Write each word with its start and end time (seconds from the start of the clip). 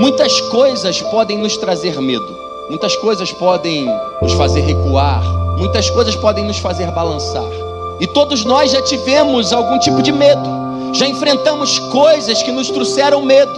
Muitas 0.00 0.40
coisas 0.40 1.02
podem 1.02 1.36
nos 1.36 1.58
trazer 1.58 2.00
medo, 2.00 2.34
muitas 2.70 2.96
coisas 2.96 3.30
podem 3.32 3.86
nos 4.22 4.32
fazer 4.32 4.62
recuar, 4.62 5.22
muitas 5.58 5.90
coisas 5.90 6.16
podem 6.16 6.42
nos 6.46 6.56
fazer 6.56 6.90
balançar. 6.92 7.44
E 8.00 8.06
todos 8.06 8.42
nós 8.46 8.70
já 8.70 8.80
tivemos 8.80 9.52
algum 9.52 9.78
tipo 9.78 10.00
de 10.00 10.10
medo, 10.10 10.48
já 10.94 11.06
enfrentamos 11.06 11.78
coisas 11.90 12.42
que 12.42 12.50
nos 12.50 12.70
trouxeram 12.70 13.20
medo, 13.20 13.52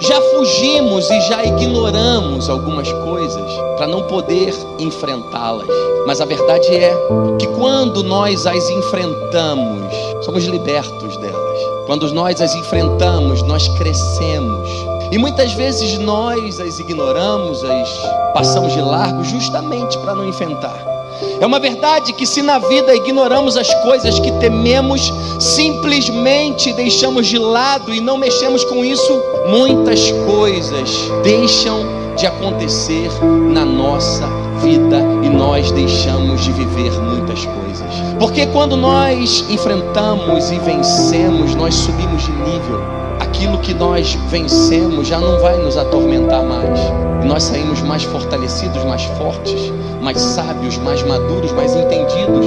já 0.00 0.20
fugimos 0.20 1.08
e 1.08 1.20
já 1.28 1.44
ignoramos 1.44 2.50
algumas 2.50 2.90
coisas 2.92 3.52
para 3.76 3.86
não 3.86 4.02
poder 4.02 4.52
enfrentá-las. 4.80 5.68
Mas 6.08 6.20
a 6.20 6.24
verdade 6.24 6.74
é 6.74 6.92
que 7.38 7.46
quando 7.56 8.02
nós 8.02 8.48
as 8.48 8.68
enfrentamos, 8.68 9.94
somos 10.24 10.42
libertos 10.42 11.16
delas. 11.18 11.58
Quando 11.86 12.12
nós 12.12 12.40
as 12.40 12.52
enfrentamos, 12.52 13.42
nós 13.42 13.68
crescemos. 13.78 14.93
E 15.10 15.18
muitas 15.18 15.52
vezes 15.52 15.98
nós 15.98 16.60
as 16.60 16.78
ignoramos, 16.78 17.62
as 17.62 17.88
passamos 18.32 18.72
de 18.72 18.80
largo 18.80 19.22
justamente 19.24 19.96
para 19.98 20.14
não 20.14 20.28
enfrentar. 20.28 20.94
É 21.40 21.46
uma 21.46 21.60
verdade 21.60 22.12
que, 22.12 22.26
se 22.26 22.42
na 22.42 22.58
vida 22.58 22.94
ignoramos 22.94 23.56
as 23.56 23.72
coisas 23.82 24.18
que 24.18 24.32
tememos, 24.32 25.12
simplesmente 25.38 26.72
deixamos 26.72 27.26
de 27.26 27.38
lado 27.38 27.92
e 27.92 28.00
não 28.00 28.16
mexemos 28.16 28.64
com 28.64 28.84
isso, 28.84 29.22
muitas 29.48 30.10
coisas 30.26 31.10
deixam 31.22 31.84
de 32.16 32.26
acontecer 32.26 33.10
na 33.52 33.64
nossa 33.64 34.26
vida 34.60 34.98
e 35.22 35.28
nós 35.28 35.70
deixamos 35.72 36.42
de 36.42 36.52
viver 36.52 36.92
muitas 37.00 37.44
coisas. 37.44 37.94
Porque 38.18 38.46
quando 38.46 38.76
nós 38.76 39.44
enfrentamos 39.48 40.50
e 40.50 40.58
vencemos, 40.58 41.54
nós 41.54 41.74
subimos 41.74 42.22
de 42.22 42.32
nível 42.32 43.04
aquilo 43.44 43.58
que 43.58 43.74
nós 43.74 44.14
vencemos 44.30 45.06
já 45.06 45.20
não 45.20 45.38
vai 45.38 45.58
nos 45.58 45.76
atormentar 45.76 46.42
mais. 46.42 46.80
E 47.22 47.26
nós 47.26 47.42
saímos 47.42 47.82
mais 47.82 48.02
fortalecidos, 48.02 48.82
mais 48.84 49.04
fortes, 49.04 49.70
mais 50.00 50.18
sábios, 50.18 50.78
mais 50.78 51.02
maduros, 51.02 51.52
mais 51.52 51.76
entendidos. 51.76 52.46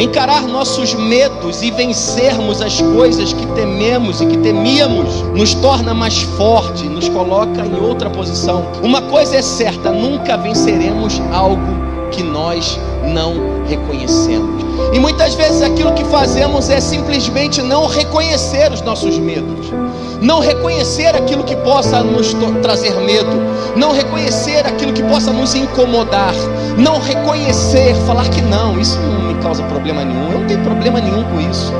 Encarar 0.00 0.42
nossos 0.42 0.94
medos 0.94 1.62
e 1.62 1.70
vencermos 1.70 2.60
as 2.60 2.80
coisas 2.80 3.32
que 3.32 3.46
tememos 3.54 4.20
e 4.20 4.26
que 4.26 4.36
temíamos 4.38 5.22
nos 5.32 5.54
torna 5.54 5.94
mais 5.94 6.22
forte, 6.22 6.88
nos 6.88 7.08
coloca 7.08 7.64
em 7.64 7.80
outra 7.80 8.10
posição. 8.10 8.66
Uma 8.82 9.00
coisa 9.02 9.36
é 9.36 9.42
certa: 9.42 9.92
nunca 9.92 10.36
venceremos 10.36 11.22
algo 11.32 11.92
que 12.10 12.22
nós 12.22 12.78
não 13.12 13.64
reconhecemos. 13.66 14.62
E 14.92 14.98
muitas 14.98 15.34
vezes 15.34 15.62
aquilo 15.62 15.92
que 15.94 16.04
fazemos 16.04 16.68
é 16.68 16.80
simplesmente 16.80 17.62
não 17.62 17.86
reconhecer 17.86 18.70
os 18.72 18.82
nossos 18.82 19.18
medos, 19.18 19.72
não 20.22 20.38
reconhecer 20.38 21.14
aquilo 21.16 21.42
que 21.42 21.56
possa 21.56 22.00
nos 22.02 22.32
trazer 22.62 22.94
medo, 23.00 23.42
não 23.76 23.92
reconhecer 23.92 24.64
aquilo 24.64 24.92
que 24.92 25.02
possa 25.02 25.32
nos 25.32 25.54
incomodar, 25.54 26.32
não 26.78 27.00
reconhecer, 27.00 27.94
falar 28.06 28.28
que 28.28 28.40
não, 28.40 28.78
isso 28.78 28.98
não 29.00 29.34
me 29.34 29.42
causa 29.42 29.62
problema 29.64 30.04
nenhum, 30.04 30.32
eu 30.32 30.38
não 30.38 30.46
tenho 30.46 30.62
problema 30.62 31.00
nenhum 31.00 31.24
com 31.24 31.40
isso. 31.40 31.72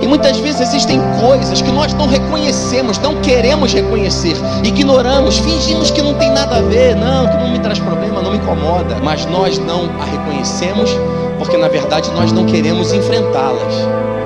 E 0.00 0.06
muitas 0.06 0.38
vezes 0.38 0.60
existem 0.60 1.00
coisas 1.20 1.60
que 1.60 1.70
nós 1.72 1.92
não 1.94 2.06
reconhecemos, 2.06 2.98
não 2.98 3.20
queremos 3.20 3.72
reconhecer, 3.72 4.36
ignoramos, 4.62 5.38
fingimos 5.38 5.90
que 5.90 6.00
não 6.00 6.14
tem 6.14 6.30
nada 6.30 6.58
a 6.58 6.62
ver, 6.62 6.94
não, 6.94 7.26
que 7.26 7.36
não 7.36 7.50
me 7.50 7.58
traz 7.58 7.80
problema, 7.80 8.22
não 8.22 8.30
me 8.30 8.38
incomoda, 8.38 8.96
mas 9.02 9.26
nós 9.26 9.58
não 9.58 9.90
a 10.00 10.04
reconhecemos 10.04 10.90
porque 11.38 11.56
na 11.56 11.68
verdade 11.68 12.10
nós 12.12 12.30
não 12.32 12.44
queremos 12.44 12.92
enfrentá-las, 12.92 13.74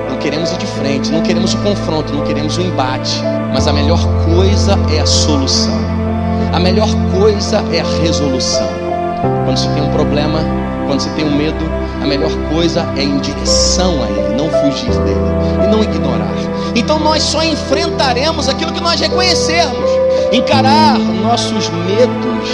não 0.09 0.17
queremos 0.17 0.51
ir 0.51 0.57
de 0.57 0.65
frente, 0.65 1.11
não 1.11 1.21
queremos 1.21 1.53
o 1.53 1.57
confronto, 1.57 2.13
não 2.13 2.23
queremos 2.23 2.57
o 2.57 2.61
embate, 2.61 3.21
mas 3.53 3.67
a 3.67 3.71
melhor 3.73 3.99
coisa 4.25 4.77
é 4.91 4.99
a 4.99 5.05
solução, 5.05 5.79
a 6.51 6.59
melhor 6.59 6.89
coisa 7.17 7.63
é 7.71 7.81
a 7.81 8.01
resolução. 8.01 8.67
Quando 9.45 9.57
se 9.57 9.69
tem 9.69 9.83
um 9.83 9.91
problema, 9.91 10.39
quando 10.87 10.99
se 10.99 11.09
tem 11.11 11.23
um 11.23 11.35
medo, 11.35 11.63
a 12.01 12.05
melhor 12.05 12.31
coisa 12.51 12.85
é 12.97 13.03
ir 13.03 13.09
em 13.09 13.19
direção 13.19 14.03
a 14.03 14.07
ele, 14.07 14.35
não 14.35 14.49
fugir 14.49 14.91
dele 15.03 15.19
e 15.63 15.67
não 15.67 15.83
ignorar. 15.83 16.33
Então 16.75 16.99
nós 16.99 17.21
só 17.21 17.43
enfrentaremos 17.43 18.49
aquilo 18.49 18.73
que 18.73 18.81
nós 18.81 18.99
reconhecermos. 18.99 19.89
Encarar 20.31 20.97
nossos 20.97 21.69
medos 21.69 22.49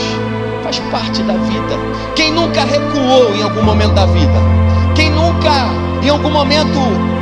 faz 0.63 0.79
parte 0.91 1.23
da 1.23 1.33
vida. 1.33 1.79
Quem 2.15 2.33
nunca 2.33 2.65
recuou 2.65 3.33
em 3.33 3.41
algum 3.41 3.63
momento 3.63 3.93
da 3.93 4.05
vida? 4.05 4.39
Quem 4.95 5.09
nunca 5.09 5.49
em 6.03 6.09
algum 6.09 6.29
momento 6.29 6.77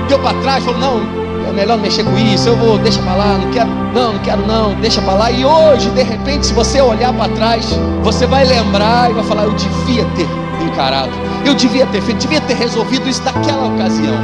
deu 0.09 0.17
para 0.19 0.35
trás, 0.41 0.63
falou: 0.63 0.79
"Não, 0.79 1.26
melhor 1.57 1.77
mexer 1.79 2.03
com 2.03 2.15
isso, 2.19 2.49
eu 2.49 2.55
vou, 2.55 2.77
deixa 2.77 3.01
para 3.01 3.15
lá, 3.15 3.37
não 3.37 3.51
quero, 3.51 3.69
não, 3.93 4.13
não 4.13 4.19
quero 4.19 4.45
não, 4.45 4.75
deixa 4.75 5.01
para 5.01 5.13
lá". 5.13 5.31
E 5.31 5.43
hoje, 5.43 5.89
de 5.89 6.03
repente, 6.03 6.45
se 6.45 6.53
você 6.53 6.79
olhar 6.79 7.11
para 7.11 7.33
trás, 7.33 7.65
você 8.03 8.27
vai 8.27 8.45
lembrar 8.45 9.09
e 9.09 9.13
vai 9.15 9.23
falar: 9.23 9.43
"Eu 9.45 9.53
devia 9.53 10.05
ter 10.15 10.27
encarado. 10.63 11.11
Eu 11.43 11.55
devia 11.55 11.87
ter 11.87 12.01
feito, 12.01 12.19
devia 12.19 12.41
ter 12.41 12.55
resolvido 12.55 13.09
isso 13.09 13.23
naquela 13.23 13.73
ocasião. 13.73 14.15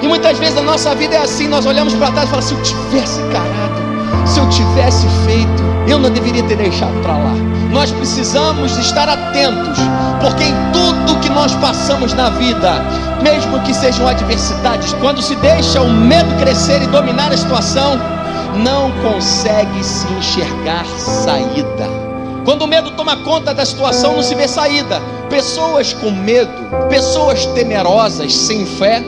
E 0.00 0.06
muitas 0.06 0.38
vezes 0.38 0.56
a 0.56 0.62
nossa 0.62 0.94
vida 0.94 1.16
é 1.16 1.18
assim, 1.18 1.48
nós 1.48 1.66
olhamos 1.66 1.92
para 1.94 2.12
trás 2.12 2.26
e 2.26 2.30
falamos, 2.30 2.48
se 2.48 2.54
eu 2.54 2.62
tivesse 2.62 3.20
encarado, 3.20 3.80
se 4.26 4.38
eu 4.38 4.48
tivesse 4.48 5.06
feito, 5.26 5.62
eu 5.90 5.98
não 5.98 6.10
deveria 6.10 6.42
ter 6.44 6.56
deixado 6.56 6.94
para 7.02 7.16
lá. 7.16 7.34
Nós 7.72 7.90
precisamos 7.90 8.76
estar 8.78 9.08
atentos, 9.08 9.78
porque 10.20 10.44
em 10.44 10.54
tudo 10.72 11.20
que 11.20 11.28
nós 11.28 11.54
passamos 11.56 12.12
na 12.14 12.30
vida, 12.30 12.82
mesmo 13.22 13.60
que 13.60 13.74
sejam 13.74 14.06
adversidades, 14.06 14.92
quando 14.94 15.20
se 15.20 15.34
deixa 15.36 15.80
o 15.80 15.90
medo 15.90 16.34
crescer 16.38 16.82
e 16.82 16.86
dominar 16.86 17.32
a 17.32 17.36
situação, 17.36 17.98
não 18.56 18.90
consegue 19.02 19.82
se 19.84 20.06
enxergar 20.14 20.84
saída. 20.96 21.88
Quando 22.44 22.62
o 22.62 22.66
medo 22.66 22.90
toma 22.92 23.16
conta 23.18 23.54
da 23.54 23.64
situação, 23.64 24.16
não 24.16 24.22
se 24.22 24.34
vê 24.34 24.48
saída. 24.48 25.00
Pessoas 25.28 25.92
com 25.92 26.10
medo, 26.10 26.50
pessoas 26.88 27.46
temerosas, 27.46 28.34
sem 28.34 28.66
fé, 28.66 29.02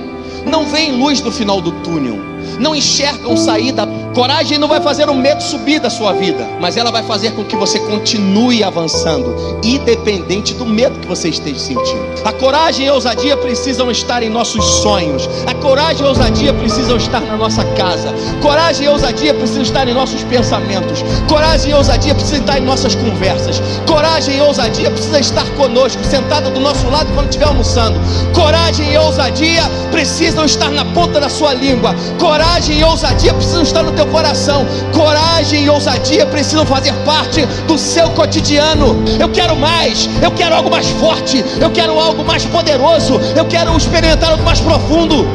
não 0.47 0.67
veem 0.67 0.93
luz 0.93 1.21
no 1.21 1.33
final 1.33 1.61
do 1.61 1.73
túnel, 1.83 2.19
não 2.59 2.75
enxergam 2.75 3.37
saída 3.37 3.87
Coragem 4.15 4.59
não 4.59 4.69
vai 4.69 4.79
fazer 4.79 5.09
o 5.09 5.15
medo 5.15 5.43
subir 5.43 5.81
da 5.81 5.89
sua 5.89 6.13
vida, 6.13 6.47
mas 6.61 6.77
ela 6.77 6.91
vai 6.91 7.03
fazer 7.03 7.31
com 7.33 7.43
que 7.45 7.57
você 7.57 7.79
continue 7.79 8.63
avançando, 8.63 9.59
independente 9.65 10.53
do 10.53 10.67
medo 10.67 10.99
que 11.01 11.07
você 11.07 11.31
esteja 11.31 11.59
sentindo. 11.59 12.13
A 12.23 12.33
coragem 12.33 12.85
e 12.85 12.89
a 12.89 12.95
ousadia 12.95 13.39
precisam 13.39 13.91
estar 13.91 14.23
em 14.23 14.29
nossos 14.29 14.63
sonhos. 14.83 15.29
A 15.47 15.55
coragem 15.55 16.03
e 16.03 16.07
a 16.07 16.09
ousadia 16.11 16.53
precisam 16.53 16.99
estar 16.99 17.21
na 17.21 17.39
nossa 17.39 17.65
casa. 17.75 18.13
Coragem 18.43 18.85
e 18.85 18.89
ousadia 18.91 19.33
precisam 19.33 19.63
estar 19.63 19.89
em 19.89 19.95
nossos 19.95 20.23
pensamentos. 20.25 21.03
Coragem 21.27 21.71
e 21.71 21.75
ousadia 21.75 22.15
precisam 22.15 22.41
estar 22.41 22.59
em 22.59 22.65
nossas 22.65 22.95
conversas. 22.95 23.63
Coragem 23.87 24.37
e 24.37 24.41
ousadia 24.43 24.91
precisam 24.91 25.21
estar 25.21 25.49
conosco, 25.57 26.05
sentada 26.05 26.51
do 26.51 26.61
nosso 26.61 26.87
lado 26.91 27.11
quando 27.15 27.29
estiver 27.29 27.47
almoçando. 27.47 27.99
Coragem 28.35 28.93
e 28.93 28.99
ousadia 28.99 29.63
precisam 29.91 30.45
estar 30.45 30.71
na 30.71 30.85
ponta 30.85 31.19
da 31.19 31.31
sua 31.31 31.55
língua. 31.55 31.95
Coragem 32.21 32.79
e 32.79 32.85
ousadia 32.85 33.33
precisam 33.33 33.63
estar 33.63 33.83
no 33.83 33.93
teu 34.03 34.07
coração. 34.07 34.67
Coragem 34.93 35.65
e 35.65 35.71
ousadia 35.71 36.27
precisam 36.27 36.67
fazer 36.67 36.93
parte 37.05 37.47
do 37.67 37.79
seu 37.79 38.11
cotidiano. 38.11 39.03
Eu 39.19 39.29
quero 39.29 39.57
mais, 39.57 40.09
eu 40.21 40.31
quero 40.33 40.55
algo 40.55 40.71
mais 40.71 40.89
forte, 40.89 41.45
eu 41.61 41.71
quero 41.71 41.99
algo 41.99 42.25
mais 42.25 42.45
poderoso, 42.45 43.21
eu 43.37 43.45
quero 43.45 43.77
experimentar 43.77 44.31
algo 44.31 44.43
mais 44.43 44.61
profundo. 44.61 45.27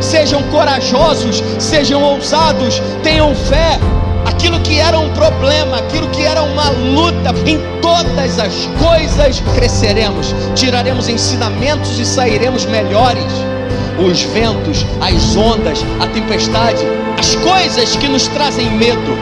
Sejam 0.00 0.42
corajosos, 0.44 1.42
sejam 1.58 2.02
ousados, 2.02 2.80
tenham 3.02 3.34
fé. 3.34 3.78
Aquilo 4.26 4.60
que 4.60 4.78
era 4.78 4.98
um 4.98 5.10
problema, 5.10 5.78
aquilo 5.78 6.08
que 6.08 6.22
era 6.22 6.42
uma 6.42 6.70
luta, 6.70 7.34
em 7.46 7.58
todas 7.80 8.38
as 8.38 8.68
coisas 8.78 9.40
cresceremos, 9.54 10.34
tiraremos 10.54 11.08
ensinamentos 11.08 11.98
e 11.98 12.04
sairemos 12.04 12.66
melhores 12.66 13.24
os 13.98 14.22
ventos, 14.22 14.84
as 15.00 15.36
ondas, 15.36 15.84
a 16.00 16.06
tempestade, 16.06 16.84
as 17.18 17.34
coisas 17.36 17.96
que 17.96 18.08
nos 18.08 18.26
trazem 18.28 18.70
medo, 18.70 19.16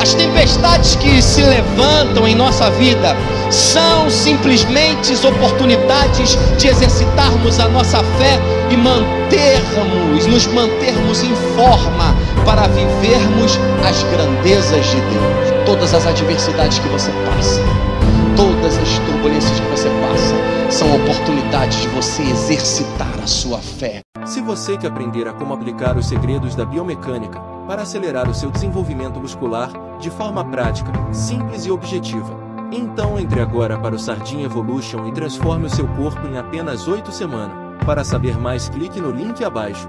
as 0.00 0.14
tempestades 0.14 0.96
que 0.96 1.20
se 1.20 1.42
levantam 1.42 2.26
em 2.26 2.34
nossa 2.34 2.70
vida, 2.70 3.16
são 3.50 4.08
simplesmente 4.08 5.12
oportunidades 5.26 6.38
de 6.56 6.68
exercitarmos 6.68 7.60
a 7.60 7.68
nossa 7.68 7.98
fé 7.98 8.40
e 8.70 8.76
mantermos, 8.76 10.26
nos 10.26 10.46
mantermos 10.46 11.22
em 11.22 11.34
forma 11.54 12.16
para 12.44 12.66
vivermos 12.68 13.58
as 13.86 14.02
grandezas 14.04 14.86
de 14.86 14.96
Deus. 14.96 15.64
Todas 15.66 15.94
as 15.94 16.06
adversidades 16.06 16.78
que 16.78 16.88
você 16.88 17.10
passa, 17.26 17.60
todas 18.36 18.78
as 18.78 18.98
turbulências 19.00 19.60
que 19.60 19.66
você 19.66 19.88
passa, 19.88 20.34
são 20.72 20.88
oportunidades 20.96 21.82
de 21.82 21.88
você 21.88 22.22
exercitar 22.22 23.20
a 23.22 23.26
sua 23.26 23.58
fé. 23.58 24.00
Se 24.24 24.40
você 24.40 24.78
quer 24.78 24.86
aprender 24.86 25.28
a 25.28 25.34
como 25.34 25.52
aplicar 25.52 25.98
os 25.98 26.06
segredos 26.06 26.54
da 26.54 26.64
biomecânica 26.64 27.38
para 27.68 27.82
acelerar 27.82 28.28
o 28.28 28.34
seu 28.34 28.50
desenvolvimento 28.50 29.20
muscular 29.20 29.70
de 29.98 30.08
forma 30.08 30.42
prática, 30.42 30.90
simples 31.12 31.66
e 31.66 31.70
objetiva, 31.70 32.34
então 32.72 33.18
entre 33.18 33.42
agora 33.42 33.78
para 33.78 33.94
o 33.94 33.98
Sardinha 33.98 34.46
Evolution 34.46 35.06
e 35.06 35.12
transforme 35.12 35.66
o 35.66 35.70
seu 35.70 35.86
corpo 35.88 36.26
em 36.26 36.38
apenas 36.38 36.88
8 36.88 37.12
semanas. 37.12 37.54
Para 37.84 38.02
saber 38.02 38.38
mais, 38.38 38.70
clique 38.70 38.98
no 38.98 39.10
link 39.10 39.44
abaixo. 39.44 39.86